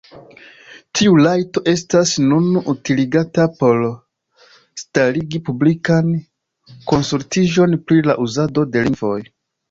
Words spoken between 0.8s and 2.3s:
Tiu rajto estas